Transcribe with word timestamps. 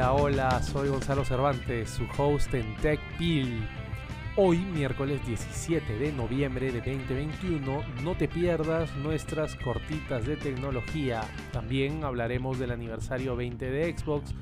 Hola, 0.00 0.14
hola, 0.14 0.62
soy 0.62 0.88
Gonzalo 0.88 1.26
Cervantes, 1.26 1.90
su 1.90 2.06
host 2.16 2.54
en 2.54 2.74
TechPil. 2.76 3.68
Hoy, 4.34 4.56
miércoles 4.56 5.20
17 5.26 5.98
de 5.98 6.10
noviembre 6.10 6.72
de 6.72 6.78
2021, 6.78 7.82
no 8.02 8.14
te 8.14 8.26
pierdas 8.26 8.96
nuestras 8.96 9.56
cortitas 9.56 10.26
de 10.26 10.38
tecnología. 10.38 11.20
También 11.52 12.02
hablaremos 12.02 12.58
del 12.58 12.70
aniversario 12.70 13.36
20 13.36 13.70
de 13.70 13.94
Xbox, 13.94 14.34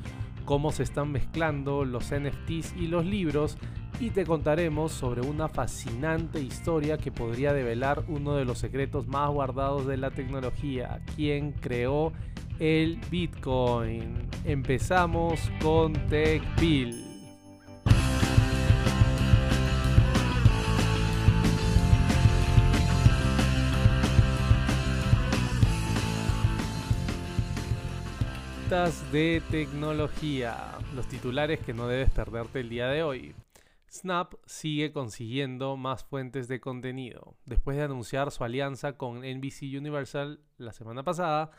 cómo 0.44 0.70
se 0.70 0.84
están 0.84 1.10
mezclando 1.10 1.84
los 1.84 2.12
NFTs 2.12 2.74
y 2.76 2.86
los 2.86 3.04
libros 3.04 3.58
y 3.98 4.10
te 4.10 4.24
contaremos 4.24 4.92
sobre 4.92 5.22
una 5.22 5.48
fascinante 5.48 6.40
historia 6.40 6.98
que 6.98 7.10
podría 7.10 7.52
develar 7.52 8.04
uno 8.06 8.36
de 8.36 8.44
los 8.44 8.58
secretos 8.58 9.08
más 9.08 9.28
guardados 9.30 9.88
de 9.88 9.96
la 9.96 10.12
tecnología, 10.12 11.00
quien 11.16 11.50
creó 11.50 12.12
el 12.58 12.98
Bitcoin. 13.10 14.28
Empezamos 14.44 15.40
con 15.60 15.92
TechPil. 16.08 17.08
de 29.10 29.42
tecnología, 29.50 30.76
los 30.94 31.08
titulares 31.08 31.58
que 31.60 31.72
no 31.72 31.88
debes 31.88 32.10
perderte 32.10 32.60
el 32.60 32.68
día 32.68 32.88
de 32.88 33.02
hoy. 33.02 33.34
Snap 33.90 34.34
sigue 34.44 34.92
consiguiendo 34.92 35.78
más 35.78 36.04
fuentes 36.04 36.48
de 36.48 36.60
contenido. 36.60 37.34
Después 37.46 37.78
de 37.78 37.84
anunciar 37.84 38.30
su 38.30 38.44
alianza 38.44 38.98
con 38.98 39.20
NBC 39.20 39.62
Universal 39.76 40.40
la 40.58 40.74
semana 40.74 41.02
pasada, 41.02 41.50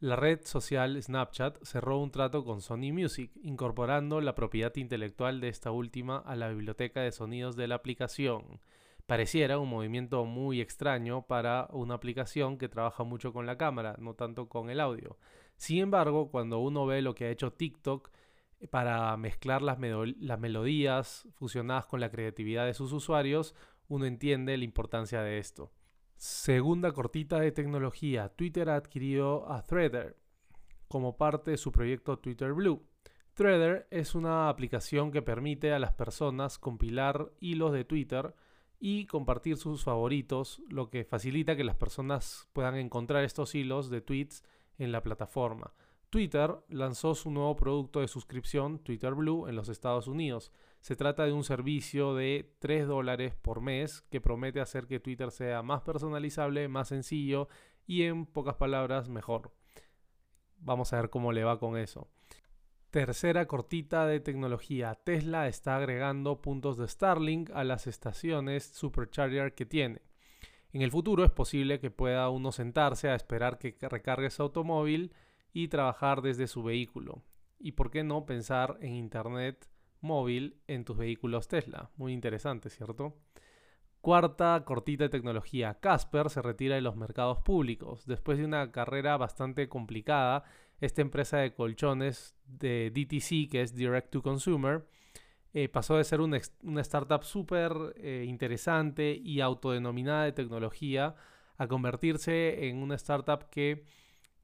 la 0.00 0.16
red 0.16 0.40
social 0.44 1.00
Snapchat 1.02 1.62
cerró 1.62 1.98
un 1.98 2.10
trato 2.10 2.42
con 2.42 2.62
Sony 2.62 2.90
Music, 2.90 3.30
incorporando 3.42 4.22
la 4.22 4.34
propiedad 4.34 4.74
intelectual 4.76 5.42
de 5.42 5.48
esta 5.48 5.72
última 5.72 6.16
a 6.16 6.36
la 6.36 6.48
biblioteca 6.48 7.02
de 7.02 7.12
sonidos 7.12 7.54
de 7.54 7.68
la 7.68 7.74
aplicación. 7.74 8.60
Pareciera 9.04 9.58
un 9.58 9.68
movimiento 9.68 10.24
muy 10.24 10.62
extraño 10.62 11.26
para 11.26 11.68
una 11.72 11.94
aplicación 11.94 12.56
que 12.56 12.70
trabaja 12.70 13.04
mucho 13.04 13.34
con 13.34 13.44
la 13.44 13.58
cámara, 13.58 13.96
no 13.98 14.14
tanto 14.14 14.48
con 14.48 14.70
el 14.70 14.80
audio. 14.80 15.18
Sin 15.56 15.78
embargo, 15.80 16.30
cuando 16.30 16.60
uno 16.60 16.86
ve 16.86 17.02
lo 17.02 17.14
que 17.14 17.26
ha 17.26 17.30
hecho 17.30 17.52
TikTok 17.52 18.10
eh, 18.60 18.68
para 18.68 19.14
mezclar 19.18 19.60
las, 19.60 19.78
las 19.78 20.40
melodías 20.40 21.28
fusionadas 21.34 21.84
con 21.84 22.00
la 22.00 22.10
creatividad 22.10 22.64
de 22.64 22.72
sus 22.72 22.94
usuarios, 22.94 23.54
uno 23.88 24.06
entiende 24.06 24.56
la 24.56 24.64
importancia 24.64 25.20
de 25.20 25.36
esto. 25.36 25.70
Segunda 26.20 26.92
cortita 26.92 27.40
de 27.40 27.50
tecnología, 27.50 28.28
Twitter 28.28 28.68
ha 28.68 28.76
adquirido 28.76 29.50
a 29.50 29.62
Threader 29.62 30.18
como 30.86 31.16
parte 31.16 31.52
de 31.52 31.56
su 31.56 31.72
proyecto 31.72 32.18
Twitter 32.18 32.52
Blue. 32.52 32.82
Threader 33.32 33.88
es 33.90 34.14
una 34.14 34.50
aplicación 34.50 35.12
que 35.12 35.22
permite 35.22 35.72
a 35.72 35.78
las 35.78 35.94
personas 35.94 36.58
compilar 36.58 37.32
hilos 37.40 37.72
de 37.72 37.86
Twitter 37.86 38.34
y 38.78 39.06
compartir 39.06 39.56
sus 39.56 39.82
favoritos, 39.82 40.60
lo 40.68 40.90
que 40.90 41.06
facilita 41.06 41.56
que 41.56 41.64
las 41.64 41.76
personas 41.76 42.50
puedan 42.52 42.74
encontrar 42.74 43.24
estos 43.24 43.54
hilos 43.54 43.88
de 43.88 44.02
tweets 44.02 44.44
en 44.76 44.92
la 44.92 45.02
plataforma. 45.02 45.72
Twitter 46.10 46.54
lanzó 46.68 47.14
su 47.14 47.30
nuevo 47.30 47.56
producto 47.56 48.00
de 48.00 48.08
suscripción, 48.08 48.80
Twitter 48.80 49.14
Blue, 49.14 49.48
en 49.48 49.56
los 49.56 49.70
Estados 49.70 50.06
Unidos. 50.06 50.52
Se 50.80 50.96
trata 50.96 51.26
de 51.26 51.32
un 51.32 51.44
servicio 51.44 52.14
de 52.14 52.54
3 52.58 52.86
dólares 52.86 53.34
por 53.34 53.60
mes 53.60 54.02
que 54.10 54.20
promete 54.20 54.60
hacer 54.60 54.86
que 54.86 55.00
Twitter 55.00 55.30
sea 55.30 55.62
más 55.62 55.82
personalizable, 55.82 56.68
más 56.68 56.88
sencillo 56.88 57.48
y 57.86 58.04
en 58.04 58.24
pocas 58.24 58.54
palabras 58.56 59.08
mejor. 59.08 59.52
Vamos 60.56 60.92
a 60.92 60.96
ver 61.00 61.10
cómo 61.10 61.32
le 61.32 61.44
va 61.44 61.58
con 61.58 61.76
eso. 61.76 62.08
Tercera 62.90 63.46
cortita 63.46 64.06
de 64.06 64.20
tecnología. 64.20 64.94
Tesla 64.94 65.48
está 65.48 65.76
agregando 65.76 66.40
puntos 66.40 66.76
de 66.76 66.88
Starlink 66.88 67.50
a 67.50 67.62
las 67.62 67.86
estaciones 67.86 68.64
Supercharger 68.64 69.54
que 69.54 69.66
tiene. 69.66 70.02
En 70.72 70.82
el 70.82 70.90
futuro 70.90 71.24
es 71.24 71.30
posible 71.30 71.78
que 71.78 71.90
pueda 71.90 72.28
uno 72.30 72.52
sentarse 72.52 73.08
a 73.08 73.14
esperar 73.14 73.58
que 73.58 73.76
recargue 73.80 74.30
su 74.30 74.42
automóvil 74.42 75.12
y 75.52 75.68
trabajar 75.68 76.22
desde 76.22 76.46
su 76.46 76.62
vehículo. 76.62 77.22
Y 77.58 77.72
por 77.72 77.90
qué 77.90 78.02
no 78.02 78.24
pensar 78.26 78.78
en 78.80 78.94
Internet 78.94 79.69
móvil 80.00 80.60
en 80.66 80.84
tus 80.84 80.96
vehículos 80.96 81.48
Tesla. 81.48 81.90
Muy 81.96 82.12
interesante, 82.12 82.70
¿cierto? 82.70 83.16
Cuarta 84.00 84.62
cortita 84.64 85.04
de 85.04 85.10
tecnología. 85.10 85.78
Casper 85.80 86.30
se 86.30 86.40
retira 86.40 86.74
de 86.74 86.80
los 86.80 86.96
mercados 86.96 87.38
públicos. 87.40 88.06
Después 88.06 88.38
de 88.38 88.44
una 88.44 88.72
carrera 88.72 89.16
bastante 89.16 89.68
complicada, 89.68 90.44
esta 90.80 91.02
empresa 91.02 91.38
de 91.38 91.52
colchones 91.52 92.34
de 92.46 92.90
DTC, 92.90 93.50
que 93.50 93.60
es 93.60 93.74
Direct 93.74 94.10
to 94.10 94.22
Consumer, 94.22 94.86
eh, 95.52 95.68
pasó 95.68 95.96
de 95.96 96.04
ser 96.04 96.20
una, 96.20 96.38
startup 96.80 97.24
súper 97.24 97.72
eh, 97.96 98.24
interesante 98.26 99.20
y 99.22 99.40
autodenominada 99.40 100.24
de 100.24 100.32
tecnología 100.32 101.16
a 101.58 101.66
convertirse 101.66 102.68
en 102.68 102.78
una 102.82 102.94
startup 102.94 103.50
que 103.50 103.84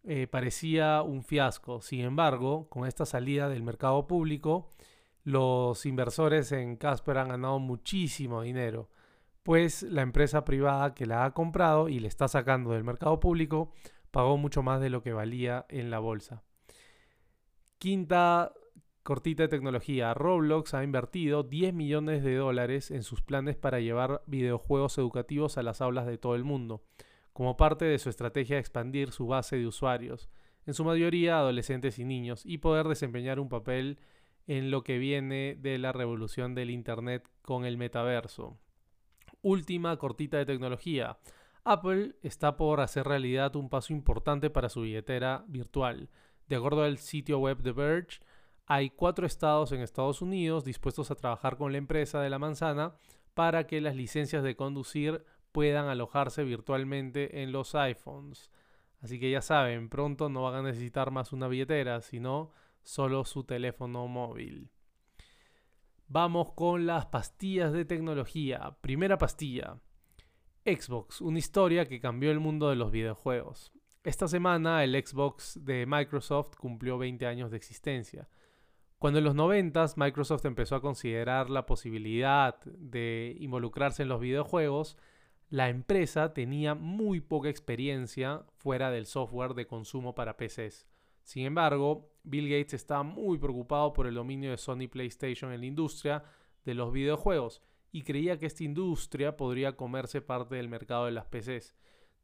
eh, 0.05 0.27
parecía 0.27 1.03
un 1.03 1.22
fiasco. 1.22 1.81
Sin 1.81 2.00
embargo, 2.00 2.69
con 2.69 2.87
esta 2.87 3.06
salida 3.06 3.49
del 3.49 3.62
mercado 3.62 4.06
público, 4.06 4.72
los 5.27 5.87
inversores 5.87 6.53
en 6.53 6.77
Casper 6.77 7.19
han 7.19 7.31
ganado 7.31 7.59
muchísimo 7.59 8.43
dinero, 8.43 8.89
pues 9.43 9.83
la 9.83 10.03
empresa 10.03 10.45
privada 10.45 10.95
que 10.95 11.05
la 11.05 11.25
ha 11.25 11.35
comprado 11.35 11.89
y 11.89 11.99
le 11.99 12.07
está 12.07 12.29
sacando 12.29 12.71
del 12.71 12.85
mercado 12.85 13.19
público 13.19 13.73
pagó 14.13 14.37
mucho 14.37 14.63
más 14.63 14.81
de 14.81 14.89
lo 14.89 15.03
que 15.03 15.13
valía 15.13 15.67
en 15.69 15.91
la 15.91 15.99
bolsa. 15.99 16.45
Quinta 17.79 18.53
cortita 19.03 19.43
de 19.43 19.49
tecnología, 19.49 20.15
Roblox 20.15 20.75
ha 20.75 20.85
invertido 20.85 21.43
10 21.43 21.75
millones 21.75 22.23
de 22.23 22.37
dólares 22.37 22.93
en 22.93 23.03
sus 23.03 23.21
planes 23.21 23.57
para 23.57 23.81
llevar 23.81 24.23
videojuegos 24.27 24.97
educativos 24.97 25.59
a 25.59 25.65
las 25.65 25.81
aulas 25.81 26.07
de 26.07 26.19
todo 26.19 26.37
el 26.37 26.45
mundo, 26.45 26.85
como 27.33 27.57
parte 27.57 27.85
de 27.85 27.99
su 27.99 28.11
estrategia 28.11 28.57
de 28.57 28.61
expandir 28.61 29.11
su 29.11 29.27
base 29.27 29.57
de 29.57 29.67
usuarios, 29.67 30.31
en 30.67 30.75
su 30.75 30.85
mayoría 30.85 31.39
adolescentes 31.39 31.99
y 31.99 32.05
niños, 32.05 32.47
y 32.47 32.59
poder 32.59 32.87
desempeñar 32.87 33.41
un 33.41 33.49
papel 33.49 33.99
en 34.47 34.71
lo 34.71 34.83
que 34.84 34.99
viene 34.99 35.57
de 35.61 35.79
la 35.79 35.93
revolución 35.93 36.55
del 36.55 36.71
Internet 36.71 37.29
con 37.43 37.65
el 37.65 37.77
metaverso. 37.77 38.59
Última 39.43 39.97
cortita 39.97 40.39
de 40.39 40.47
tecnología. 40.47 41.19
Apple 41.65 42.15
está 42.23 42.57
por 42.57 42.81
hacer 42.81 43.07
realidad 43.07 43.57
un 43.57 43.69
paso 43.69 43.93
importante 43.93 44.51
para 44.51 44.69
su 44.69 44.83
billetera 44.83 45.45
virtual. 45.49 46.11
De 46.49 46.57
acuerdo 46.57 46.84
al 46.84 46.99
sitio 46.99 47.39
web 47.39 47.62
The 47.62 47.73
Verge, 47.73 48.21
hay 48.67 48.91
cuatro 48.91 49.27
estados 49.27 49.73
en 49.73 49.81
Estados 49.81 50.23
Unidos 50.23 50.65
dispuestos 50.65 51.11
a 51.11 51.17
trabajar 51.17 51.57
con 51.57 51.73
la 51.73 51.78
empresa 51.78 52.21
de 52.21 52.31
la 52.31 52.39
manzana 52.39 52.95
para 53.34 53.67
que 53.67 53.81
las 53.81 53.97
licencias 53.97 54.43
de 54.43 54.57
conducir 54.57 55.25
puedan 55.53 55.89
alojarse 55.89 56.45
virtualmente 56.45 57.43
en 57.43 57.53
los 57.53 57.75
iPhones. 57.75 58.51
Así 59.01 59.21
que 59.21 59.31
ya 59.31 59.41
saben, 59.41 59.89
pronto 59.89 60.28
no 60.28 60.43
van 60.43 60.55
a 60.55 60.63
necesitar 60.63 61.11
más 61.11 61.33
una 61.33 61.49
billetera, 61.49 62.01
sino 62.01 62.51
solo 62.87 63.25
su 63.25 63.43
teléfono 63.43 64.07
móvil. 64.07 64.71
Vamos 66.07 66.53
con 66.53 66.87
las 66.87 67.07
pastillas 67.07 67.73
de 67.73 67.85
tecnología. 67.85 68.77
Primera 68.81 69.19
pastilla. 69.19 69.81
Xbox, 70.65 71.21
una 71.21 71.41
historia 71.41 71.87
que 71.87 72.01
cambió 72.01 72.31
el 72.31 72.39
mundo 72.39 72.71
de 72.71 72.77
los 72.77 72.93
videojuegos. 72.93 73.73
Esta 74.05 74.29
semana 74.29 74.85
el 74.85 74.95
Xbox 75.05 75.65
de 75.65 75.85
Microsoft 75.85 76.55
cumplió 76.57 76.97
20 76.97 77.27
años 77.27 77.51
de 77.51 77.57
existencia. 77.57 78.29
Cuando 78.99 79.19
en 79.19 79.25
los 79.25 79.35
90 79.35 79.85
Microsoft 79.97 80.45
empezó 80.45 80.77
a 80.77 80.81
considerar 80.81 81.51
la 81.51 81.67
posibilidad 81.67 82.61
de 82.65 83.37
involucrarse 83.41 84.05
en 84.05 84.09
los 84.09 84.21
videojuegos, 84.21 84.97
la 85.51 85.71
empresa 85.71 86.33
tenía 86.34 86.77
muy 86.77 87.21
poca 87.21 87.49
experiencia 87.49 88.45
fuera 88.59 88.93
del 88.93 89.07
software 89.07 89.55
de 89.55 89.66
consumo 89.66 90.15
para 90.15 90.37
PCs. 90.37 90.87
Sin 91.27 91.45
embargo, 91.45 92.09
Bill 92.23 92.49
Gates 92.49 92.75
está 92.75 93.03
muy 93.03 93.37
preocupado 93.37 93.93
por 93.93 94.07
el 94.07 94.15
dominio 94.15 94.53
de 94.53 94.57
Sony 94.57 94.87
PlayStation 94.89 95.53
en 95.53 95.59
la 95.59 95.67
industria 95.67 96.23
de 96.65 96.75
los 96.75 96.93
videojuegos 96.93 97.63
y 97.91 98.03
creía 98.03 98.39
que 98.39 98.47
esta 98.47 98.63
industria 98.63 99.37
podría 99.37 99.77
comerse 99.77 100.21
parte 100.21 100.55
del 100.55 100.69
mercado 100.69 101.07
de 101.07 101.11
las 101.11 101.27
PCs. 101.27 101.75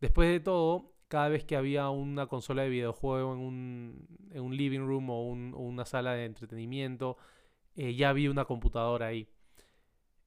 Después 0.00 0.30
de 0.30 0.38
todo, 0.38 0.92
cada 1.08 1.28
vez 1.30 1.44
que 1.44 1.56
había 1.56 1.90
una 1.90 2.28
consola 2.28 2.62
de 2.62 2.68
videojuego 2.68 3.34
en 3.34 3.40
un, 3.40 4.56
living 4.56 4.86
room 4.86 5.10
o, 5.10 5.24
una 5.24 5.84
sala 5.84 6.12
de 6.12 6.24
entretenimiento, 6.24 7.16
eh, 7.74 7.96
ya 7.96 8.08
había 8.08 8.30
una 8.30 8.44
computadora 8.44 9.08
ahí. 9.08 9.28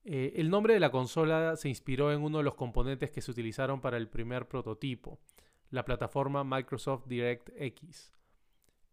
Eh, 0.04 0.34
el 0.36 0.50
nombre 0.50 0.74
de 0.74 0.80
la 0.80 0.90
consola 0.90 1.56
se 1.56 1.70
inspiró 1.70 2.12
en 2.12 2.20
uno 2.20 2.38
de 2.38 2.44
los 2.44 2.56
componentes 2.56 3.10
que 3.10 3.22
se 3.22 3.30
utilizaron 3.30 3.80
para 3.80 3.96
el 3.96 4.10
primer 4.10 4.46
prototipo, 4.46 5.18
la 5.70 5.82
plataforma 5.86 6.44
Microsoft 6.44 7.06
DirectX. 7.06 8.15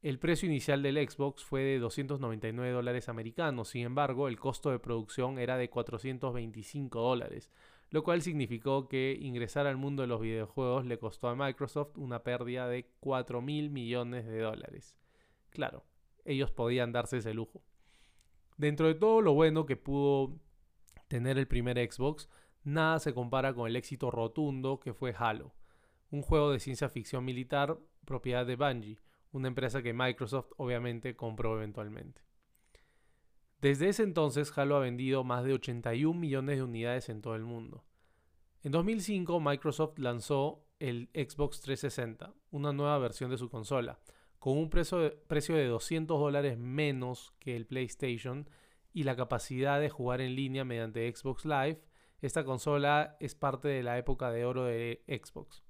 El 0.03 0.19
precio 0.19 0.49
inicial 0.49 0.83
del 0.83 0.97
Xbox 1.09 1.45
fue 1.45 1.61
de 1.61 1.79
299 1.79 2.73
dólares 2.73 3.07
americanos, 3.07 3.69
sin 3.69 3.85
embargo 3.85 4.27
el 4.27 4.37
costo 4.37 4.69
de 4.69 4.77
producción 4.77 5.39
era 5.39 5.55
de 5.55 5.69
425 5.69 6.99
dólares, 6.99 7.49
lo 7.89 8.03
cual 8.03 8.21
significó 8.21 8.89
que 8.89 9.17
ingresar 9.17 9.65
al 9.65 9.77
mundo 9.77 10.01
de 10.01 10.09
los 10.09 10.19
videojuegos 10.19 10.85
le 10.85 10.99
costó 10.99 11.29
a 11.29 11.37
Microsoft 11.37 11.97
una 11.97 12.21
pérdida 12.21 12.67
de 12.67 12.89
4 12.99 13.41
mil 13.41 13.69
millones 13.69 14.25
de 14.25 14.39
dólares. 14.39 14.97
Claro, 15.51 15.85
ellos 16.25 16.51
podían 16.51 16.91
darse 16.91 17.19
ese 17.19 17.33
lujo. 17.33 17.63
Dentro 18.57 18.87
de 18.87 18.95
todo 18.95 19.21
lo 19.21 19.33
bueno 19.33 19.65
que 19.65 19.77
pudo 19.77 20.37
tener 21.07 21.37
el 21.37 21.47
primer 21.47 21.77
Xbox, 21.77 22.27
nada 22.65 22.99
se 22.99 23.13
compara 23.13 23.53
con 23.53 23.69
el 23.69 23.77
éxito 23.77 24.11
rotundo 24.11 24.81
que 24.81 24.93
fue 24.93 25.15
Halo, 25.17 25.53
un 26.11 26.23
juego 26.23 26.51
de 26.51 26.59
ciencia 26.59 26.89
ficción 26.89 27.23
militar 27.23 27.77
propiedad 28.03 28.45
de 28.45 28.57
Bungie, 28.57 28.99
una 29.33 29.49
empresa 29.49 29.81
que 29.83 29.93
Microsoft 29.93 30.51
obviamente 30.57 31.15
compró 31.15 31.57
eventualmente. 31.57 32.21
Desde 33.59 33.89
ese 33.89 34.03
entonces 34.03 34.55
Halo 34.57 34.77
ha 34.77 34.79
vendido 34.79 35.23
más 35.23 35.43
de 35.43 35.53
81 35.53 36.17
millones 36.17 36.57
de 36.57 36.63
unidades 36.63 37.09
en 37.09 37.21
todo 37.21 37.35
el 37.35 37.43
mundo. 37.43 37.83
En 38.61 38.71
2005 38.71 39.39
Microsoft 39.39 39.97
lanzó 39.97 40.65
el 40.79 41.09
Xbox 41.13 41.61
360, 41.61 42.33
una 42.51 42.73
nueva 42.73 42.97
versión 42.99 43.31
de 43.31 43.37
su 43.37 43.49
consola, 43.49 43.99
con 44.37 44.57
un 44.57 44.69
precio 44.69 44.99
de, 44.99 45.11
precio 45.11 45.55
de 45.55 45.65
200 45.65 46.19
dólares 46.19 46.57
menos 46.57 47.33
que 47.39 47.55
el 47.55 47.65
PlayStation 47.65 48.49
y 48.91 49.03
la 49.03 49.15
capacidad 49.15 49.79
de 49.79 49.89
jugar 49.89 50.21
en 50.21 50.35
línea 50.35 50.65
mediante 50.65 51.11
Xbox 51.13 51.45
Live, 51.45 51.81
esta 52.21 52.43
consola 52.43 53.17
es 53.19 53.35
parte 53.35 53.67
de 53.67 53.83
la 53.83 53.97
época 53.97 54.31
de 54.31 54.45
oro 54.45 54.65
de 54.65 55.03
Xbox. 55.07 55.63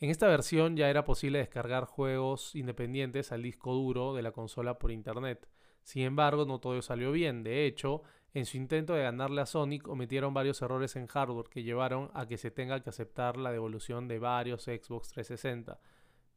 En 0.00 0.08
esta 0.08 0.28
versión 0.28 0.76
ya 0.76 0.88
era 0.88 1.04
posible 1.04 1.40
descargar 1.40 1.84
juegos 1.84 2.54
independientes 2.54 3.32
al 3.32 3.42
disco 3.42 3.74
duro 3.74 4.14
de 4.14 4.22
la 4.22 4.32
consola 4.32 4.78
por 4.78 4.90
internet. 4.90 5.46
Sin 5.82 6.04
embargo, 6.04 6.46
no 6.46 6.58
todo 6.58 6.80
salió 6.80 7.12
bien. 7.12 7.42
De 7.42 7.66
hecho, 7.66 8.02
en 8.32 8.46
su 8.46 8.56
intento 8.56 8.94
de 8.94 9.02
ganarle 9.02 9.42
a 9.42 9.46
Sonic, 9.46 9.82
cometieron 9.82 10.32
varios 10.32 10.62
errores 10.62 10.96
en 10.96 11.06
hardware 11.06 11.50
que 11.50 11.64
llevaron 11.64 12.10
a 12.14 12.26
que 12.26 12.38
se 12.38 12.50
tenga 12.50 12.80
que 12.80 12.88
aceptar 12.88 13.36
la 13.36 13.52
devolución 13.52 14.08
de 14.08 14.18
varios 14.18 14.62
Xbox 14.64 15.10
360, 15.10 15.78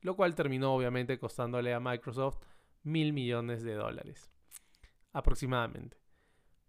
lo 0.01 0.15
cual 0.17 0.35
terminó 0.35 0.75
obviamente 0.75 1.17
costándole 1.17 1.73
a 1.73 1.79
Microsoft 1.79 2.39
mil 2.83 3.13
millones 3.13 3.63
de 3.63 3.75
dólares. 3.75 4.29
Aproximadamente. 5.13 6.02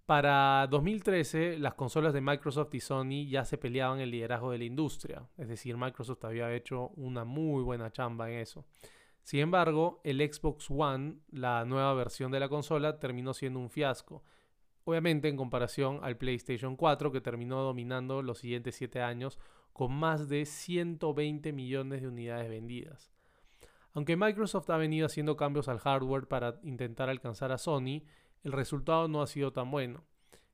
Para 0.07 0.67
2013, 0.71 1.59
las 1.59 1.75
consolas 1.75 2.13
de 2.13 2.21
Microsoft 2.21 2.75
y 2.75 2.81
Sony 2.81 3.27
ya 3.27 3.47
se 3.47 3.57
peleaban 3.57 4.01
el 4.01 4.11
liderazgo 4.11 4.51
de 4.51 4.59
la 4.59 4.65
industria, 4.65 5.27
es 5.39 5.49
decir, 5.49 5.79
Microsoft 5.79 6.23
había 6.27 6.53
hecho 6.53 6.89
una 6.97 7.25
muy 7.25 7.63
buena 7.63 7.91
chamba 7.91 8.31
en 8.31 8.41
eso. 8.41 8.67
Sin 9.23 9.41
embargo, 9.41 10.03
el 10.05 10.21
Xbox 10.21 10.71
One, 10.71 11.21
la 11.31 11.65
nueva 11.65 11.95
versión 11.95 12.31
de 12.31 12.39
la 12.39 12.51
consola, 12.51 12.99
terminó 12.99 13.33
siendo 13.33 13.59
un 13.59 13.71
fiasco, 13.71 14.23
obviamente 14.85 15.29
en 15.29 15.39
comparación 15.39 16.01
al 16.03 16.19
PlayStation 16.19 16.77
4 16.77 17.11
que 17.11 17.23
terminó 17.23 17.63
dominando 17.63 18.21
los 18.21 18.41
siguientes 18.41 18.75
7 18.75 19.01
años 19.01 19.39
con 19.73 19.91
más 19.91 20.29
de 20.29 20.45
120 20.45 21.51
millones 21.55 22.03
de 22.03 22.09
unidades 22.09 22.51
vendidas. 22.51 23.11
Aunque 23.95 24.17
Microsoft 24.17 24.69
ha 24.69 24.77
venido 24.77 25.07
haciendo 25.07 25.37
cambios 25.39 25.69
al 25.69 25.79
hardware 25.79 26.27
para 26.27 26.61
intentar 26.63 27.09
alcanzar 27.09 27.53
a 27.53 27.59
Sony, 27.59 28.03
el 28.45 28.53
resultado 28.53 29.09
no 29.09 29.23
ha 29.23 29.27
sido 29.27 29.53
tan 29.53 29.71
bueno 29.71 30.05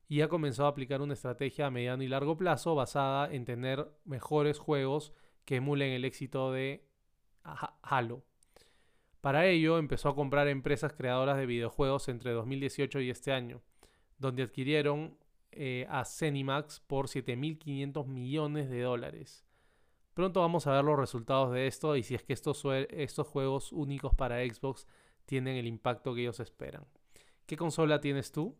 y 0.07 0.21
ha 0.21 0.27
comenzado 0.27 0.67
a 0.67 0.71
aplicar 0.71 1.01
una 1.01 1.13
estrategia 1.13 1.67
a 1.67 1.71
mediano 1.71 2.03
y 2.03 2.07
largo 2.07 2.35
plazo 2.35 2.75
basada 2.75 3.31
en 3.31 3.45
tener 3.45 3.89
mejores 4.03 4.59
juegos 4.59 5.13
que 5.45 5.57
emulen 5.57 5.91
el 5.91 6.03
éxito 6.03 6.51
de 6.51 6.85
Halo. 7.81 8.23
Para 9.21 9.45
ello 9.45 9.77
empezó 9.77 10.09
a 10.09 10.15
comprar 10.15 10.47
empresas 10.47 10.93
creadoras 10.93 11.37
de 11.37 11.45
videojuegos 11.45 12.09
entre 12.09 12.31
2018 12.31 12.99
y 13.01 13.09
este 13.09 13.31
año, 13.31 13.61
donde 14.17 14.43
adquirieron 14.43 15.17
eh, 15.51 15.85
a 15.89 16.03
Cenimax 16.05 16.79
por 16.81 17.07
7.500 17.07 18.05
millones 18.05 18.69
de 18.69 18.81
dólares. 18.81 19.45
Pronto 20.13 20.41
vamos 20.41 20.67
a 20.67 20.73
ver 20.73 20.83
los 20.83 20.99
resultados 20.99 21.53
de 21.53 21.67
esto 21.67 21.95
y 21.95 22.03
si 22.03 22.15
es 22.15 22.23
que 22.23 22.33
estos, 22.33 22.63
estos 22.89 23.27
juegos 23.27 23.71
únicos 23.71 24.13
para 24.13 24.43
Xbox 24.45 24.87
tienen 25.25 25.55
el 25.55 25.67
impacto 25.67 26.13
que 26.13 26.21
ellos 26.21 26.39
esperan. 26.39 26.85
¿Qué 27.45 27.57
consola 27.57 28.01
tienes 28.01 28.31
tú? 28.31 28.57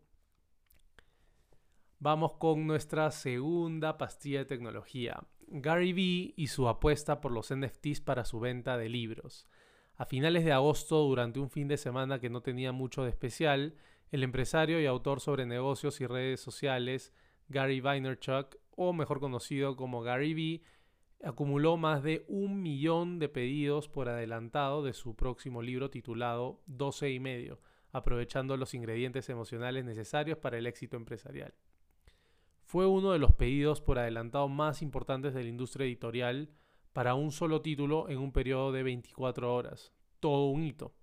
Vamos 2.00 2.34
con 2.34 2.66
nuestra 2.66 3.12
segunda 3.12 3.98
pastilla 3.98 4.40
de 4.40 4.46
tecnología. 4.46 5.24
Gary 5.48 5.94
Vee 5.94 6.34
y 6.36 6.48
su 6.48 6.68
apuesta 6.68 7.22
por 7.22 7.32
los 7.32 7.54
NFTs 7.54 8.02
para 8.02 8.26
su 8.26 8.40
venta 8.40 8.78
de 8.78 8.90
libros. 8.90 9.48
A 9.98 10.06
finales 10.06 10.46
de 10.46 10.52
agosto, 10.52 10.98
durante 11.04 11.40
un 11.40 11.50
fin 11.50 11.68
de 11.68 11.78
semana 11.78 12.20
que 12.20 12.30
no 12.30 12.42
tenía 12.42 12.72
mucho 12.72 13.04
de 13.04 13.10
especial, 13.10 13.76
el 14.12 14.24
empresario 14.24 14.82
y 14.82 14.86
autor 14.86 15.20
sobre 15.20 15.46
negocios 15.46 16.02
y 16.02 16.08
redes 16.08 16.42
sociales 16.42 17.14
Gary 17.50 17.82
Vaynerchuk, 17.82 18.58
o 18.76 18.94
mejor 18.94 19.20
conocido 19.20 19.76
como 19.76 20.02
Gary 20.02 20.34
Vee, 20.34 20.64
acumuló 21.24 21.78
más 21.78 22.02
de 22.02 22.26
un 22.28 22.62
millón 22.62 23.20
de 23.20 23.30
pedidos 23.30 23.88
por 23.90 24.10
adelantado 24.10 24.84
de 24.84 24.94
su 24.94 25.16
próximo 25.16 25.62
libro 25.62 25.90
titulado 25.90 26.62
12 26.66 27.12
y 27.12 27.20
medio, 27.20 27.60
aprovechando 27.92 28.58
los 28.58 28.74
ingredientes 28.74 29.30
emocionales 29.30 29.86
necesarios 29.86 30.38
para 30.38 30.58
el 30.58 30.68
éxito 30.68 30.98
empresarial. 30.98 31.54
Fue 32.64 32.88
uno 32.88 33.12
de 33.12 33.20
los 33.20 33.34
pedidos 33.34 33.82
por 33.82 34.00
adelantado 34.00 34.48
más 34.48 34.82
importantes 34.82 35.34
de 35.34 35.44
la 35.44 35.50
industria 35.50 35.86
editorial 35.86 36.50
para 36.94 37.16
un 37.16 37.32
solo 37.32 37.62
título 37.62 38.10
en 38.10 38.18
un 38.18 38.32
periodo 38.32 38.72
de 38.72 38.84
24 38.84 39.54
horas. 39.54 39.94
Todo 40.20 40.48
un 40.48 40.64
hito. 40.64 40.94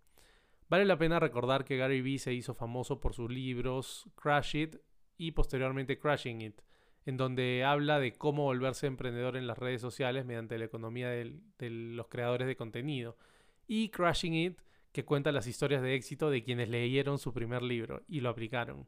Vale 0.69 0.85
la 0.85 0.99
pena 0.99 1.19
recordar 1.19 1.65
que 1.65 1.77
Gary 1.77 2.03
Vee 2.03 2.19
se 2.19 2.35
hizo 2.35 2.55
famoso 2.55 3.01
por 3.01 3.15
sus 3.15 3.31
libros 3.31 4.07
Crash 4.17 4.57
It 4.57 4.77
y 5.17 5.33
posteriormente 5.33 5.99
Crashing 5.99 6.41
It, 6.43 6.61
en 7.07 7.17
donde 7.17 7.65
habla 7.65 7.99
de 7.99 8.13
cómo 8.13 8.45
volverse 8.45 8.87
emprendedor 8.87 9.37
en 9.37 9.47
las 9.47 9.59
redes 9.59 9.81
sociales 9.81 10.27
mediante 10.27 10.59
la 10.59 10.67
economía 10.67 11.09
de 11.09 11.71
los 11.71 12.09
creadores 12.09 12.47
de 12.47 12.57
contenido. 12.57 13.17
Y 13.67 13.89
Crashing 13.89 14.35
It 14.35 14.59
que 14.93 15.05
cuenta 15.05 15.33
las 15.33 15.47
historias 15.47 15.83
de 15.83 15.95
éxito 15.95 16.31
de 16.31 16.43
quienes 16.43 16.69
leyeron 16.69 17.19
su 17.19 17.33
primer 17.33 17.63
libro 17.63 18.03
y 18.09 18.21
lo 18.21 18.31
aplicaron. 18.31 18.87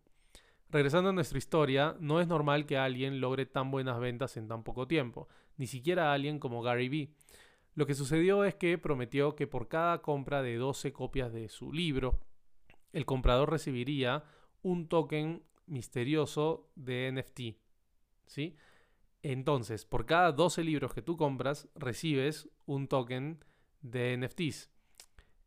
Regresando 0.71 1.11
a 1.11 1.13
nuestra 1.13 1.39
historia, 1.39 1.97
no 1.99 2.21
es 2.21 2.29
normal 2.29 2.65
que 2.65 2.79
alguien 2.79 3.21
logre 3.21 3.45
tan 3.45 3.71
buenas 3.71 3.99
ventas 3.99 4.37
en 4.37 4.47
tan 4.47 4.63
poco 4.63 4.87
tiempo, 4.87 5.29
ni 5.57 5.67
siquiera 5.67 6.13
alguien 6.13 6.39
como 6.39 6.63
Gary 6.63 6.89
Vee. 6.89 7.13
Lo 7.75 7.87
que 7.87 7.95
sucedió 7.95 8.45
es 8.45 8.55
que 8.55 8.79
prometió 8.79 9.35
que 9.35 9.47
por 9.47 9.69
cada 9.69 10.01
compra 10.01 10.43
de 10.43 10.57
12 10.57 10.93
copias 10.93 11.33
de 11.33 11.49
su 11.49 11.73
libro, 11.73 12.21
el 12.93 13.05
comprador 13.05 13.51
recibiría 13.51 14.25
un 14.63 14.89
token 14.89 15.43
misterioso 15.67 16.71
de 16.77 17.11
NFT. 17.13 17.57
¿Sí? 18.27 18.57
Entonces, 19.23 19.85
por 19.85 20.07
cada 20.07 20.33
12 20.33 20.65
libros 20.65 20.95
que 20.95 21.03
tú 21.03 21.17
compras, 21.17 21.69
recibes 21.75 22.49
un 22.67 22.89
token 22.89 23.45
de 23.83 24.17
NFTs. 24.17 24.71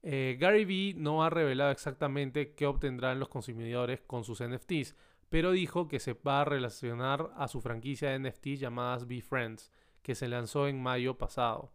Eh, 0.06 0.36
Gary 0.38 0.66
Vee 0.66 0.94
no 0.98 1.24
ha 1.24 1.30
revelado 1.30 1.72
exactamente 1.72 2.54
qué 2.54 2.66
obtendrán 2.66 3.20
los 3.20 3.30
consumidores 3.30 4.02
con 4.02 4.26
sus 4.26 4.44
NFTs, 4.44 4.96
pero 5.30 5.52
dijo 5.52 5.88
que 5.88 6.00
se 6.00 6.14
va 6.14 6.42
a 6.42 6.46
relacionar 6.46 7.32
a 7.38 7.48
su 7.48 7.62
franquicia 7.62 8.10
de 8.10 8.20
NFTs 8.20 8.60
llamadas 8.60 9.08
Friends, 9.28 9.72
que 10.02 10.14
se 10.14 10.28
lanzó 10.28 10.68
en 10.68 10.84
mayo 10.84 11.18
pasado. 11.18 11.72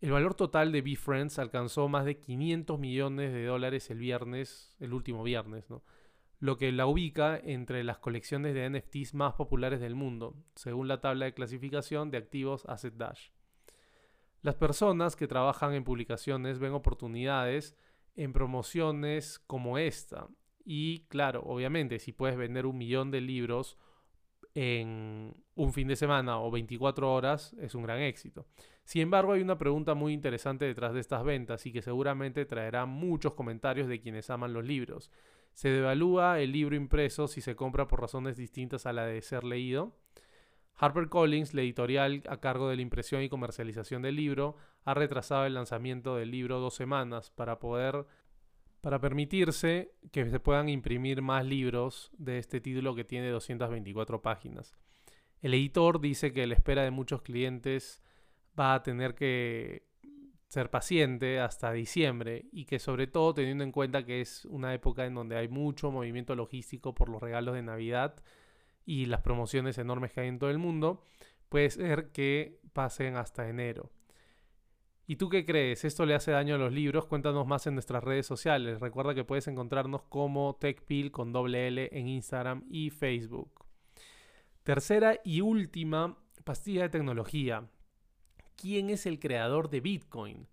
El 0.00 0.12
valor 0.12 0.34
total 0.34 0.72
de 0.72 0.96
Friends 0.96 1.38
alcanzó 1.38 1.88
más 1.88 2.04
de 2.04 2.18
500 2.18 2.78
millones 2.78 3.32
de 3.32 3.44
dólares 3.44 3.90
el 3.90 3.98
viernes, 3.98 4.76
el 4.78 4.94
último 4.94 5.22
viernes, 5.22 5.66
lo 6.38 6.56
que 6.56 6.72
la 6.72 6.86
ubica 6.86 7.36
entre 7.36 7.84
las 7.84 7.98
colecciones 7.98 8.54
de 8.54 8.70
NFTs 8.70 9.14
más 9.14 9.34
populares 9.34 9.80
del 9.80 9.94
mundo, 9.94 10.36
según 10.54 10.88
la 10.88 11.00
tabla 11.00 11.26
de 11.26 11.34
clasificación 11.34 12.10
de 12.10 12.18
activos 12.18 12.64
Asset 12.66 12.94
Dash. 12.94 13.30
Las 14.42 14.56
personas 14.56 15.14
que 15.14 15.28
trabajan 15.28 15.72
en 15.72 15.84
publicaciones 15.84 16.58
ven 16.58 16.72
oportunidades 16.72 17.76
en 18.16 18.32
promociones 18.32 19.38
como 19.38 19.78
esta. 19.78 20.28
Y 20.64 21.06
claro, 21.06 21.42
obviamente, 21.44 21.98
si 21.98 22.12
puedes 22.12 22.36
vender 22.36 22.66
un 22.66 22.76
millón 22.76 23.10
de 23.10 23.20
libros 23.20 23.78
en 24.54 25.34
un 25.54 25.72
fin 25.72 25.88
de 25.88 25.96
semana 25.96 26.38
o 26.40 26.50
24 26.50 27.12
horas, 27.12 27.54
es 27.60 27.74
un 27.74 27.84
gran 27.84 28.00
éxito. 28.00 28.46
Sin 28.84 29.02
embargo, 29.02 29.32
hay 29.32 29.42
una 29.42 29.58
pregunta 29.58 29.94
muy 29.94 30.12
interesante 30.12 30.64
detrás 30.64 30.92
de 30.92 31.00
estas 31.00 31.24
ventas 31.24 31.64
y 31.66 31.72
que 31.72 31.80
seguramente 31.80 32.44
traerá 32.44 32.84
muchos 32.84 33.34
comentarios 33.34 33.88
de 33.88 34.00
quienes 34.00 34.28
aman 34.28 34.52
los 34.52 34.64
libros. 34.64 35.10
¿Se 35.52 35.68
devalúa 35.68 36.40
el 36.40 36.52
libro 36.52 36.74
impreso 36.74 37.28
si 37.28 37.40
se 37.40 37.54
compra 37.54 37.86
por 37.86 38.00
razones 38.00 38.36
distintas 38.36 38.86
a 38.86 38.92
la 38.92 39.06
de 39.06 39.22
ser 39.22 39.44
leído? 39.44 39.94
HarperCollins, 40.82 41.54
la 41.54 41.62
editorial 41.62 42.24
a 42.28 42.38
cargo 42.38 42.68
de 42.68 42.74
la 42.74 42.82
impresión 42.82 43.22
y 43.22 43.28
comercialización 43.28 44.02
del 44.02 44.16
libro, 44.16 44.56
ha 44.84 44.94
retrasado 44.94 45.46
el 45.46 45.54
lanzamiento 45.54 46.16
del 46.16 46.32
libro 46.32 46.58
dos 46.58 46.74
semanas 46.74 47.30
para 47.30 47.60
poder 47.60 48.04
para 48.80 49.00
permitirse 49.00 49.94
que 50.10 50.28
se 50.28 50.40
puedan 50.40 50.68
imprimir 50.68 51.22
más 51.22 51.46
libros 51.46 52.10
de 52.18 52.38
este 52.38 52.60
título 52.60 52.96
que 52.96 53.04
tiene 53.04 53.28
224 53.28 54.22
páginas. 54.22 54.76
El 55.40 55.54
editor 55.54 56.00
dice 56.00 56.32
que 56.32 56.48
la 56.48 56.54
espera 56.54 56.82
de 56.82 56.90
muchos 56.90 57.22
clientes 57.22 58.02
va 58.58 58.74
a 58.74 58.82
tener 58.82 59.14
que 59.14 59.86
ser 60.48 60.68
paciente 60.68 61.38
hasta 61.38 61.70
diciembre 61.70 62.46
y 62.50 62.64
que 62.64 62.80
sobre 62.80 63.06
todo 63.06 63.34
teniendo 63.34 63.62
en 63.62 63.70
cuenta 63.70 64.04
que 64.04 64.20
es 64.20 64.46
una 64.46 64.74
época 64.74 65.06
en 65.06 65.14
donde 65.14 65.36
hay 65.36 65.46
mucho 65.46 65.92
movimiento 65.92 66.34
logístico 66.34 66.92
por 66.92 67.08
los 67.08 67.22
regalos 67.22 67.54
de 67.54 67.62
Navidad, 67.62 68.16
y 68.84 69.06
las 69.06 69.20
promociones 69.20 69.78
enormes 69.78 70.12
que 70.12 70.20
hay 70.20 70.28
en 70.28 70.38
todo 70.38 70.50
el 70.50 70.58
mundo, 70.58 71.02
puede 71.48 71.70
ser 71.70 72.12
que 72.12 72.60
pasen 72.72 73.16
hasta 73.16 73.48
enero. 73.48 73.90
¿Y 75.06 75.16
tú 75.16 75.28
qué 75.28 75.44
crees? 75.44 75.84
¿Esto 75.84 76.06
le 76.06 76.14
hace 76.14 76.30
daño 76.30 76.54
a 76.54 76.58
los 76.58 76.72
libros? 76.72 77.06
Cuéntanos 77.06 77.46
más 77.46 77.66
en 77.66 77.74
nuestras 77.74 78.02
redes 78.04 78.24
sociales. 78.24 78.80
Recuerda 78.80 79.14
que 79.14 79.24
puedes 79.24 79.48
encontrarnos 79.48 80.02
como 80.04 80.56
TechPil 80.60 81.10
con 81.10 81.32
doble 81.32 81.68
L 81.68 81.88
en 81.92 82.08
Instagram 82.08 82.64
y 82.70 82.90
Facebook. 82.90 83.66
Tercera 84.62 85.18
y 85.24 85.40
última 85.40 86.16
pastilla 86.44 86.82
de 86.82 86.88
tecnología. 86.88 87.68
¿Quién 88.56 88.90
es 88.90 89.06
el 89.06 89.18
creador 89.18 89.70
de 89.70 89.80
Bitcoin? 89.80 90.46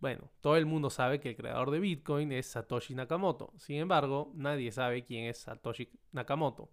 Bueno, 0.00 0.30
todo 0.42 0.56
el 0.56 0.66
mundo 0.66 0.90
sabe 0.90 1.18
que 1.18 1.30
el 1.30 1.36
creador 1.36 1.70
de 1.70 1.80
Bitcoin 1.80 2.30
es 2.30 2.46
Satoshi 2.46 2.94
Nakamoto. 2.94 3.52
Sin 3.56 3.76
embargo, 3.76 4.30
nadie 4.34 4.70
sabe 4.70 5.02
quién 5.02 5.24
es 5.24 5.38
Satoshi 5.38 5.88
Nakamoto. 6.12 6.70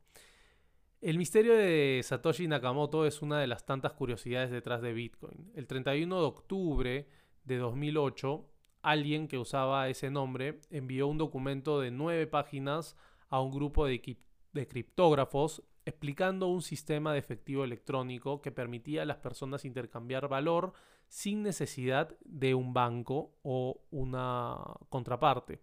El 1.05 1.19
misterio 1.19 1.53
de 1.53 2.01
Satoshi 2.03 2.47
Nakamoto 2.47 3.05
es 3.05 3.21
una 3.21 3.39
de 3.39 3.45
las 3.45 3.63
tantas 3.63 3.93
curiosidades 3.93 4.49
detrás 4.49 4.81
de 4.81 4.91
Bitcoin. 4.91 5.51
El 5.53 5.67
31 5.67 6.19
de 6.19 6.25
octubre 6.25 7.07
de 7.43 7.57
2008, 7.57 8.43
alguien 8.81 9.27
que 9.27 9.37
usaba 9.37 9.87
ese 9.87 10.09
nombre 10.09 10.61
envió 10.71 11.05
un 11.05 11.19
documento 11.19 11.79
de 11.79 11.91
nueve 11.91 12.25
páginas 12.25 12.95
a 13.29 13.39
un 13.39 13.51
grupo 13.51 13.85
de, 13.85 14.17
de 14.51 14.67
criptógrafos 14.67 15.61
explicando 15.85 16.47
un 16.47 16.63
sistema 16.63 17.13
de 17.13 17.19
efectivo 17.19 17.63
electrónico 17.63 18.41
que 18.41 18.51
permitía 18.51 19.03
a 19.03 19.05
las 19.05 19.17
personas 19.17 19.63
intercambiar 19.63 20.27
valor 20.27 20.73
sin 21.07 21.43
necesidad 21.43 22.17
de 22.25 22.55
un 22.55 22.73
banco 22.73 23.35
o 23.43 23.79
una 23.91 24.57
contraparte. 24.89 25.61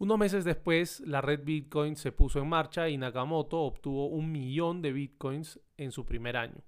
Unos 0.00 0.16
meses 0.16 0.46
después, 0.46 1.00
la 1.00 1.20
red 1.20 1.44
Bitcoin 1.44 1.94
se 1.94 2.10
puso 2.10 2.38
en 2.38 2.48
marcha 2.48 2.88
y 2.88 2.96
Nakamoto 2.96 3.60
obtuvo 3.60 4.06
un 4.06 4.32
millón 4.32 4.80
de 4.80 4.92
Bitcoins 4.92 5.60
en 5.76 5.92
su 5.92 6.06
primer 6.06 6.38
año. 6.38 6.64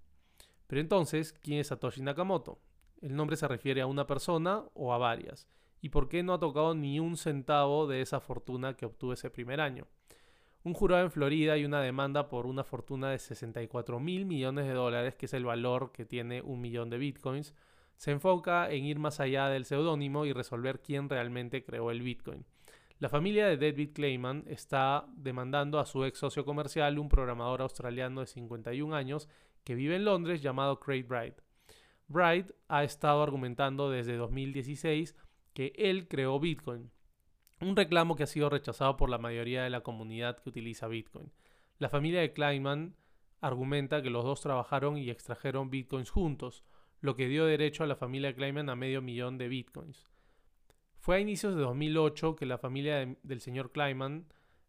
Pero 0.66 0.82
entonces, 0.82 1.32
¿quién 1.32 1.58
es 1.58 1.68
Satoshi 1.68 2.02
Nakamoto? 2.02 2.60
El 3.00 3.16
nombre 3.16 3.38
se 3.38 3.48
refiere 3.48 3.80
a 3.80 3.86
una 3.86 4.06
persona 4.06 4.64
o 4.74 4.92
a 4.92 4.98
varias. 4.98 5.48
¿Y 5.80 5.88
por 5.88 6.10
qué 6.10 6.22
no 6.22 6.34
ha 6.34 6.40
tocado 6.40 6.74
ni 6.74 7.00
un 7.00 7.16
centavo 7.16 7.86
de 7.86 8.02
esa 8.02 8.20
fortuna 8.20 8.76
que 8.76 8.84
obtuvo 8.84 9.14
ese 9.14 9.30
primer 9.30 9.62
año? 9.62 9.86
un 10.64 10.74
jurado 10.74 11.02
en 11.02 11.10
Florida 11.10 11.56
y 11.56 11.64
una 11.64 11.80
demanda 11.80 12.28
por 12.28 12.44
una 12.46 12.64
fortuna 12.64 13.10
de 13.10 13.18
64 13.18 13.98
mil 13.98 14.26
millones 14.26 14.66
de 14.66 14.74
dólares, 14.74 15.16
que 15.16 15.26
es 15.26 15.34
el 15.34 15.44
valor 15.44 15.90
que 15.90 16.04
tiene 16.04 16.42
un 16.42 16.60
millón 16.60 16.90
de 16.90 16.98
bitcoins, 16.98 17.54
se 17.96 18.12
enfoca 18.12 18.70
en 18.70 18.84
ir 18.84 18.98
más 18.98 19.20
allá 19.20 19.48
del 19.48 19.64
seudónimo 19.64 20.24
y 20.26 20.32
resolver 20.32 20.80
quién 20.80 21.08
realmente 21.08 21.64
creó 21.64 21.90
el 21.90 22.02
bitcoin. 22.02 22.44
La 23.02 23.08
familia 23.08 23.48
de 23.48 23.56
David 23.56 23.94
Clayman 23.94 24.44
está 24.46 25.06
demandando 25.16 25.80
a 25.80 25.86
su 25.86 26.04
ex 26.04 26.20
socio 26.20 26.44
comercial, 26.44 27.00
un 27.00 27.08
programador 27.08 27.62
australiano 27.62 28.20
de 28.20 28.28
51 28.28 28.94
años 28.94 29.28
que 29.64 29.74
vive 29.74 29.96
en 29.96 30.04
Londres 30.04 30.40
llamado 30.40 30.78
Craig 30.78 31.02
Bright. 31.02 31.34
Bright 32.06 32.52
ha 32.68 32.84
estado 32.84 33.20
argumentando 33.20 33.90
desde 33.90 34.16
2016 34.16 35.16
que 35.52 35.72
él 35.74 36.06
creó 36.06 36.38
Bitcoin, 36.38 36.92
un 37.60 37.74
reclamo 37.74 38.14
que 38.14 38.22
ha 38.22 38.28
sido 38.28 38.48
rechazado 38.48 38.96
por 38.96 39.10
la 39.10 39.18
mayoría 39.18 39.64
de 39.64 39.70
la 39.70 39.80
comunidad 39.80 40.38
que 40.38 40.50
utiliza 40.50 40.86
Bitcoin. 40.86 41.32
La 41.80 41.88
familia 41.88 42.20
de 42.20 42.32
Kleinman 42.32 42.94
argumenta 43.40 44.00
que 44.00 44.10
los 44.10 44.22
dos 44.22 44.42
trabajaron 44.42 44.96
y 44.96 45.10
extrajeron 45.10 45.70
Bitcoins 45.70 46.10
juntos, 46.10 46.62
lo 47.00 47.16
que 47.16 47.26
dio 47.26 47.46
derecho 47.46 47.82
a 47.82 47.88
la 47.88 47.96
familia 47.96 48.32
Kleinman 48.32 48.70
a 48.70 48.76
medio 48.76 49.02
millón 49.02 49.38
de 49.38 49.48
Bitcoins. 49.48 50.11
Fue 51.02 51.16
a 51.16 51.18
inicios 51.18 51.56
de 51.56 51.62
2008 51.62 52.36
que 52.36 52.46
la 52.46 52.58
familia 52.58 53.16
del 53.24 53.40
señor 53.40 53.72
Kleinman 53.72 54.24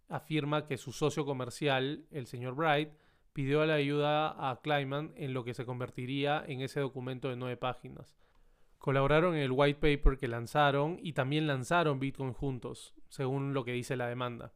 afirma 0.10 0.66
que 0.66 0.80
su 0.80 0.92
socio 0.92 1.28
comercial, 1.28 2.08
el 2.10 2.26
señor 2.26 2.56
Bright, 2.56 2.90
pidió 3.34 3.64
la 3.68 3.76
ayuda 3.76 4.50
a 4.50 4.60
Kleinman 4.60 5.14
en 5.16 5.36
lo 5.36 5.44
que 5.44 5.54
se 5.54 5.64
convertiría 5.64 6.44
en 6.48 6.62
ese 6.62 6.80
documento 6.80 7.30
de 7.30 7.36
nueve 7.36 7.56
páginas. 7.56 8.18
Colaboraron 8.80 9.36
en 9.36 9.42
el 9.42 9.52
white 9.52 9.80
paper 9.80 10.18
que 10.18 10.28
lanzaron 10.28 10.98
y 11.04 11.14
también 11.14 11.46
lanzaron 11.46 12.00
Bitcoin 12.00 12.34
juntos, 12.34 12.96
según 13.10 13.54
lo 13.54 13.64
que 13.64 13.74
dice 13.74 13.96
la 13.96 14.08
demanda. 14.08 14.54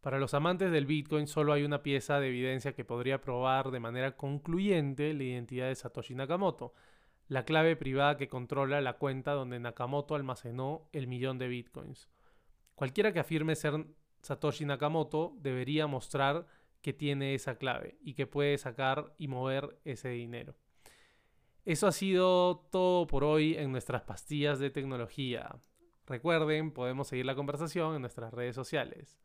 Para 0.00 0.18
los 0.18 0.34
amantes 0.34 0.72
del 0.72 0.86
Bitcoin 0.86 1.28
solo 1.28 1.52
hay 1.52 1.62
una 1.62 1.84
pieza 1.84 2.18
de 2.18 2.26
evidencia 2.26 2.72
que 2.72 2.84
podría 2.84 3.20
probar 3.20 3.70
de 3.70 3.78
manera 3.78 4.16
concluyente 4.16 5.14
la 5.14 5.22
identidad 5.22 5.68
de 5.68 5.76
Satoshi 5.76 6.16
Nakamoto, 6.16 6.74
la 7.30 7.44
clave 7.44 7.76
privada 7.76 8.16
que 8.16 8.28
controla 8.28 8.80
la 8.80 8.94
cuenta 8.94 9.34
donde 9.34 9.60
Nakamoto 9.60 10.16
almacenó 10.16 10.88
el 10.92 11.06
millón 11.06 11.38
de 11.38 11.46
Bitcoins. 11.46 12.08
Cualquiera 12.74 13.12
que 13.12 13.20
afirme 13.20 13.54
ser 13.54 13.86
Satoshi 14.20 14.64
Nakamoto 14.64 15.34
debería 15.36 15.86
mostrar 15.86 16.48
que 16.82 16.92
tiene 16.92 17.34
esa 17.34 17.54
clave 17.54 17.96
y 18.02 18.14
que 18.14 18.26
puede 18.26 18.58
sacar 18.58 19.14
y 19.16 19.28
mover 19.28 19.78
ese 19.84 20.08
dinero. 20.08 20.56
Eso 21.64 21.86
ha 21.86 21.92
sido 21.92 22.66
todo 22.72 23.06
por 23.06 23.22
hoy 23.22 23.54
en 23.54 23.70
nuestras 23.70 24.02
pastillas 24.02 24.58
de 24.58 24.70
tecnología. 24.70 25.54
Recuerden, 26.06 26.72
podemos 26.72 27.06
seguir 27.06 27.26
la 27.26 27.36
conversación 27.36 27.94
en 27.94 28.00
nuestras 28.00 28.34
redes 28.34 28.56
sociales. 28.56 29.20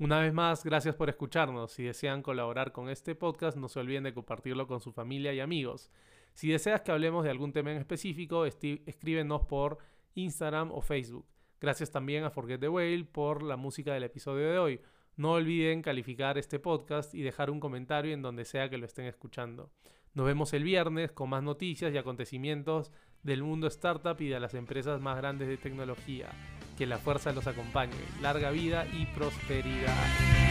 Una 0.00 0.18
vez 0.18 0.32
más, 0.32 0.64
gracias 0.64 0.96
por 0.96 1.08
escucharnos. 1.08 1.70
Si 1.70 1.84
desean 1.84 2.22
colaborar 2.22 2.72
con 2.72 2.88
este 2.88 3.14
podcast, 3.14 3.56
no 3.56 3.68
se 3.68 3.78
olviden 3.78 4.02
de 4.02 4.14
compartirlo 4.14 4.66
con 4.66 4.80
su 4.80 4.90
familia 4.90 5.32
y 5.32 5.38
amigos. 5.38 5.92
Si 6.34 6.48
deseas 6.48 6.80
que 6.80 6.92
hablemos 6.92 7.24
de 7.24 7.30
algún 7.30 7.52
tema 7.52 7.72
en 7.72 7.78
específico, 7.78 8.46
escríbenos 8.46 9.42
por 9.42 9.78
Instagram 10.14 10.70
o 10.72 10.80
Facebook. 10.80 11.26
Gracias 11.60 11.90
también 11.90 12.24
a 12.24 12.30
Forget 12.30 12.60
the 12.60 12.68
Whale 12.68 13.04
por 13.04 13.42
la 13.42 13.56
música 13.56 13.92
del 13.92 14.04
episodio 14.04 14.50
de 14.50 14.58
hoy. 14.58 14.80
No 15.16 15.32
olviden 15.32 15.82
calificar 15.82 16.38
este 16.38 16.58
podcast 16.58 17.14
y 17.14 17.20
dejar 17.20 17.50
un 17.50 17.60
comentario 17.60 18.14
en 18.14 18.22
donde 18.22 18.46
sea 18.46 18.70
que 18.70 18.78
lo 18.78 18.86
estén 18.86 19.04
escuchando. 19.04 19.70
Nos 20.14 20.26
vemos 20.26 20.52
el 20.54 20.64
viernes 20.64 21.12
con 21.12 21.28
más 21.28 21.42
noticias 21.42 21.92
y 21.92 21.98
acontecimientos 21.98 22.90
del 23.22 23.42
mundo 23.42 23.66
startup 23.66 24.20
y 24.20 24.28
de 24.28 24.40
las 24.40 24.54
empresas 24.54 25.00
más 25.00 25.16
grandes 25.18 25.48
de 25.48 25.58
tecnología. 25.58 26.30
Que 26.78 26.86
la 26.86 26.98
fuerza 26.98 27.32
los 27.32 27.46
acompañe. 27.46 27.92
Larga 28.22 28.50
vida 28.50 28.86
y 28.86 29.04
prosperidad. 29.06 30.49